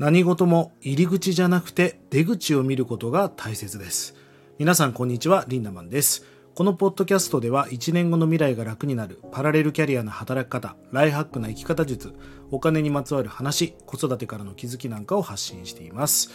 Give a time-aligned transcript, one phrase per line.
[0.00, 4.14] 何事も入り口じゃなくて出口を見ることが大切です。
[4.58, 6.24] 皆さんこんにちは、リンダマンです。
[6.54, 12.14] このポッドキャストでは1年後の未来が楽になるパラレルキャリアの働き方、ライハックな生き方術、
[12.50, 16.30] お金にまつわる話、子育てからの気づきなんかを発信しています。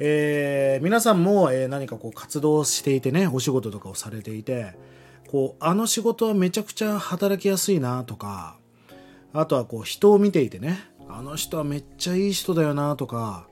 [0.00, 4.74] えー皆さんも、えー何かこう活動していてね、お仕事とかをされていて、
[5.28, 8.58] こう、あの仕事はめちゃくちゃ働きやすいなとか、
[9.32, 13.46] あとはこう人を見ていてね、あの人はめっちゃいい人だよなとか、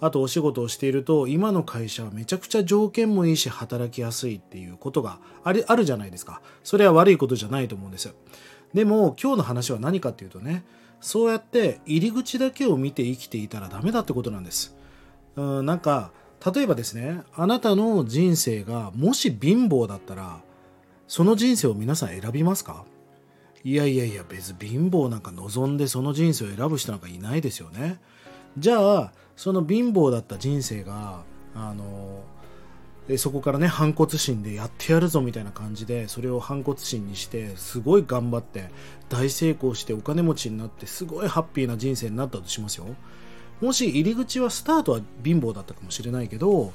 [0.00, 6.42] あとお仕事をしていると、今の会社はめちゃくちゃ条件もいいし働きやすいっていうことがありあるじゃないですか。
[6.62, 8.14] それは悪いことじゃないと思うんです。
[8.74, 10.64] でも今日の話は何かっていうとね、
[11.00, 14.76] そうやって入り口だけを見て生きていたらダメだってことなんです。
[15.36, 16.10] うん、なんか、
[16.54, 20.40] 例えばですね、あなたの人生がもし貧乏だったら、
[21.06, 22.84] その人生を皆さん選びますか？
[23.66, 27.98] いやいやいや別に貧乏なんか望んでその人生を選ぶ人なんかいないですよね。
[28.58, 31.22] じゃあその貧乏だった人生が
[31.54, 32.22] あの
[33.08, 38.68] えそこからね反骨心でやってやるぞみたいな感じでそれを反骨心にしてすごい頑張って
[39.08, 42.86] 大成功してお金持ちになってすごいハッピーな人生になったとしますよ。
[43.62, 46.72] もし入り口はスタートは貧乏だったかもしれないけど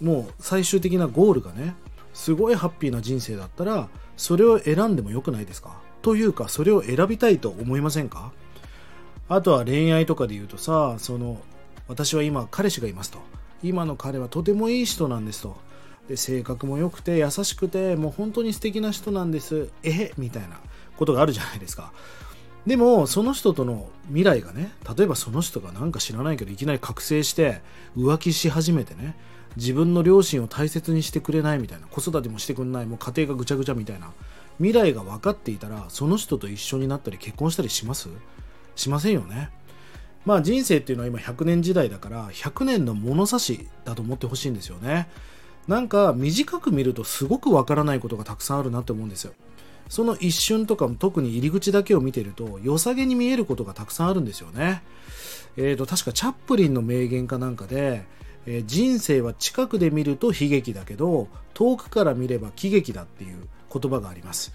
[0.00, 1.74] もう最終的なゴールがね
[2.14, 5.87] すごいハッピーな人生だったらそれを選んでもよくないですか？
[6.02, 8.32] というかそれを選びたいと思いませんか？
[9.28, 11.40] あとは恋愛とかで言うとさその
[11.86, 13.18] 私は今彼氏がいますと。
[13.62, 15.56] 今の彼はとてもいい人なんですと。
[16.08, 19.70] で性格も良くて優しくてもう本当に素敵な人なんです。
[19.82, 20.12] え？
[20.16, 20.58] みたいな
[20.96, 21.92] ことがあるじゃないですか。
[22.66, 27.60] でもその人との未来がね例えばその人がなんか知らないけどいきなり覚醒して
[27.96, 29.16] 浮気し始めてね
[29.56, 34.12] 自分の両親を大切にしてくれないみたいな子育てもしてくれないもう家庭がぐちゃぐちゃみたいな
[34.58, 38.08] 未来が分かっていたらその人と一緒になったり結婚したりします？
[38.76, 39.50] しませんよね。
[40.24, 45.08] まあ人生っていうのは今100年時代だから100年の物差しだと思ってほしいんですよね。
[45.66, 49.32] なんか短く見るとすごく分からないことがたくさんあるなって思うんですよ。
[49.88, 54.82] その一瞬とかも特に入り口だけを見てると良さげに見えることがたくさんあるんですよね。
[55.56, 58.04] えーと確かチャップリンの名言かなんかで
[58.46, 64.52] えー人生は近くで見ると悲劇だけど遠くから見れば喜劇だっていう言葉があります。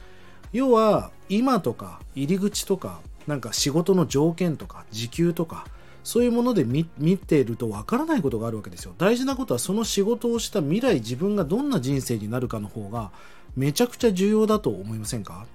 [0.52, 5.66] 要は今とか入り口とかなんか仕事の条件とか時給とか
[6.04, 8.94] そういうもので見見ているとわからないことがあるわけですよ。
[8.98, 13.12] 大事なことはその仕事をした未来自分がどんな人生になるかの方が
[13.56, 15.46] めちゃくちゃ重要だと思いませんか？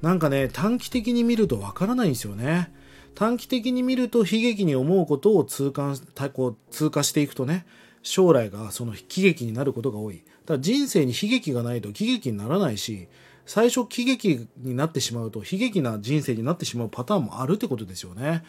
[0.00, 2.72] なんかね短期的に見るとわからないんですよね。
[3.14, 5.96] 短期的に見ると悲劇に思うことを痛感
[6.32, 7.66] こう通過していくとね
[8.02, 10.24] 将来がその喜劇になることが多い。
[10.44, 13.08] だ人生に悲劇がないと喜劇にならないし
[13.46, 18.44] 最初喜劇になってしまうと悲劇な人生になってしまうパターンもあるってことですよね。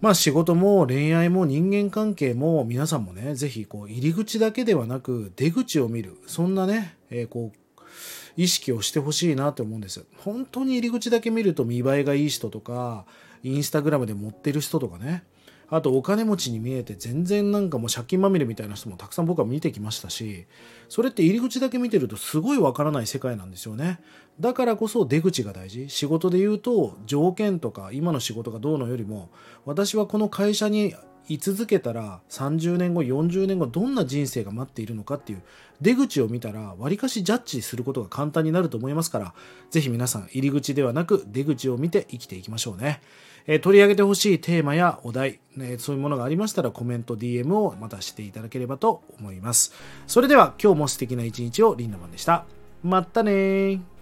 [0.00, 6.18] まあ仕事も恋愛も人間関係も皆さんもねぜひこう入り口だけではなく出口を見る。
[6.26, 7.58] そんなね、えーこう
[8.36, 10.04] 意識をしてほしいなと思うんです。
[10.18, 13.06] 本当に入り口だけ見ると見栄えがいい人とか
[13.44, 15.24] インスタグラムで持ってる人とかね。
[15.68, 20.46] あとお金持ちに見えて全然なんかもう借金まみれみたいな人もたくさん僕は見てきましたし
[20.90, 24.00] それって入り口だけ見てるとすごいわからない世界なんですよね。
[24.40, 25.88] だからこそ出口が大事。
[25.88, 29.30] 仕事で言うと条件とか今の仕事がどうのよりも
[29.64, 30.94] 私はこの会社に
[31.28, 35.42] 居続けたら30年後40年後どんな人生が待っているのかっていう
[35.80, 39.34] 出口を見たらわりかしジャッジすることが簡単になると思いますから
[39.70, 43.00] ぜひ皆さん入り口ではなく出口を見て生きていきましょうね、
[43.46, 49.74] えー取り上げてほしいテーマやお題、ね、そういうものがありましたらコメント DM をまたしていただければと思います。
[50.06, 52.46] それでは今日も素敵な一日をリンダマンでした。
[52.82, 53.93] まったね